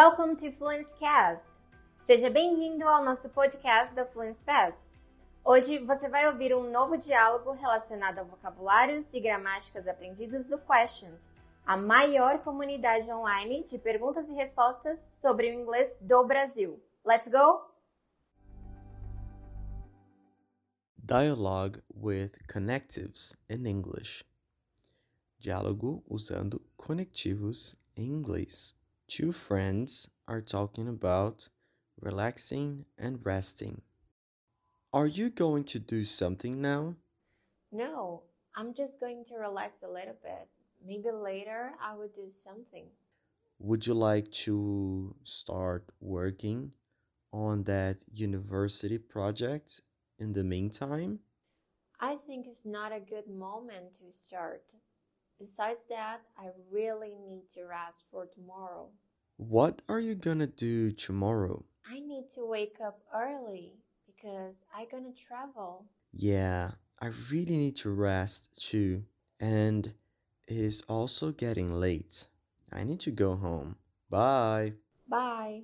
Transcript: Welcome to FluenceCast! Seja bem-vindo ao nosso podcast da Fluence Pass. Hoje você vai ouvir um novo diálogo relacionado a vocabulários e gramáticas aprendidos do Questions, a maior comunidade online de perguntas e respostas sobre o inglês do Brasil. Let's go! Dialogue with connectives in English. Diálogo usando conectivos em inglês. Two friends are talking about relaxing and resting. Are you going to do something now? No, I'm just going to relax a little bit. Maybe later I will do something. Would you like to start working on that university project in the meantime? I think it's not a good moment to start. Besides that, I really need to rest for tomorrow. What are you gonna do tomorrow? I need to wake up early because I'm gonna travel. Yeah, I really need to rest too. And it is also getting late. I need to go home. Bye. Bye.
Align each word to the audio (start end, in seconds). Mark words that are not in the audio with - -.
Welcome 0.00 0.36
to 0.36 0.52
FluenceCast! 0.52 1.60
Seja 1.98 2.30
bem-vindo 2.30 2.86
ao 2.86 3.04
nosso 3.04 3.30
podcast 3.30 3.92
da 3.96 4.06
Fluence 4.06 4.40
Pass. 4.40 4.96
Hoje 5.44 5.78
você 5.80 6.08
vai 6.08 6.28
ouvir 6.28 6.54
um 6.54 6.70
novo 6.70 6.96
diálogo 6.96 7.50
relacionado 7.50 8.20
a 8.20 8.22
vocabulários 8.22 9.12
e 9.12 9.18
gramáticas 9.18 9.88
aprendidos 9.88 10.46
do 10.46 10.56
Questions, 10.56 11.34
a 11.66 11.76
maior 11.76 12.38
comunidade 12.44 13.10
online 13.10 13.64
de 13.64 13.76
perguntas 13.76 14.28
e 14.28 14.34
respostas 14.34 15.00
sobre 15.00 15.50
o 15.50 15.52
inglês 15.52 15.98
do 16.00 16.24
Brasil. 16.24 16.80
Let's 17.04 17.26
go! 17.26 17.60
Dialogue 20.96 21.82
with 21.92 22.38
connectives 22.46 23.34
in 23.50 23.66
English. 23.66 24.24
Diálogo 25.40 26.04
usando 26.06 26.64
conectivos 26.76 27.74
em 27.96 28.06
inglês. 28.06 28.77
Two 29.08 29.32
friends 29.32 30.10
are 30.28 30.42
talking 30.42 30.86
about 30.86 31.48
relaxing 31.98 32.84
and 32.98 33.24
resting. 33.24 33.80
Are 34.92 35.06
you 35.06 35.30
going 35.30 35.64
to 35.64 35.78
do 35.78 36.04
something 36.04 36.60
now? 36.60 36.94
No, 37.72 38.24
I'm 38.54 38.74
just 38.74 39.00
going 39.00 39.24
to 39.30 39.36
relax 39.36 39.82
a 39.82 39.88
little 39.88 40.16
bit. 40.22 40.48
Maybe 40.86 41.10
later 41.10 41.72
I 41.82 41.94
will 41.94 42.10
do 42.14 42.28
something. 42.28 42.84
Would 43.58 43.86
you 43.86 43.94
like 43.94 44.30
to 44.44 45.16
start 45.24 45.90
working 46.00 46.72
on 47.32 47.64
that 47.64 48.04
university 48.12 48.98
project 48.98 49.80
in 50.18 50.34
the 50.34 50.44
meantime? 50.44 51.20
I 51.98 52.16
think 52.16 52.46
it's 52.46 52.66
not 52.66 52.92
a 52.92 53.00
good 53.00 53.26
moment 53.26 53.94
to 54.00 54.12
start. 54.12 54.64
Besides 55.38 55.84
that, 55.88 56.20
I 56.36 56.48
really 56.70 57.14
need 57.14 57.48
to 57.54 57.64
rest 57.64 58.04
for 58.10 58.26
tomorrow. 58.26 58.88
What 59.36 59.82
are 59.88 60.00
you 60.00 60.14
gonna 60.16 60.48
do 60.48 60.90
tomorrow? 60.90 61.64
I 61.88 62.00
need 62.00 62.28
to 62.34 62.44
wake 62.44 62.78
up 62.84 63.00
early 63.14 63.74
because 64.06 64.64
I'm 64.74 64.86
gonna 64.90 65.12
travel. 65.12 65.86
Yeah, 66.12 66.72
I 67.00 67.10
really 67.30 67.56
need 67.56 67.76
to 67.76 67.90
rest 67.90 68.60
too. 68.60 69.04
And 69.38 69.94
it 70.48 70.56
is 70.56 70.82
also 70.88 71.30
getting 71.30 71.72
late. 71.72 72.26
I 72.72 72.82
need 72.82 73.00
to 73.00 73.12
go 73.12 73.36
home. 73.36 73.76
Bye. 74.10 74.72
Bye. 75.08 75.62